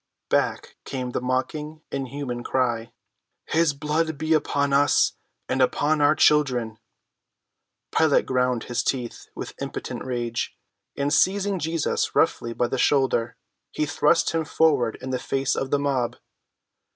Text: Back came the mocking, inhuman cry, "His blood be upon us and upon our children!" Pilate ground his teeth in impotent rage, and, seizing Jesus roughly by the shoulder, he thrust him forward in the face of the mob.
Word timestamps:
Back 0.31 0.77
came 0.83 1.11
the 1.11 1.21
mocking, 1.21 1.83
inhuman 1.91 2.43
cry, 2.43 2.91
"His 3.45 3.71
blood 3.75 4.17
be 4.17 4.33
upon 4.33 4.73
us 4.73 5.13
and 5.47 5.61
upon 5.61 6.01
our 6.01 6.15
children!" 6.15 6.79
Pilate 7.95 8.25
ground 8.25 8.63
his 8.63 8.81
teeth 8.81 9.27
in 9.37 9.43
impotent 9.61 10.03
rage, 10.03 10.57
and, 10.97 11.13
seizing 11.13 11.59
Jesus 11.59 12.15
roughly 12.15 12.51
by 12.51 12.65
the 12.67 12.79
shoulder, 12.79 13.37
he 13.69 13.85
thrust 13.85 14.31
him 14.31 14.43
forward 14.43 14.97
in 15.01 15.11
the 15.11 15.19
face 15.19 15.55
of 15.55 15.69
the 15.69 15.77
mob. 15.77 16.15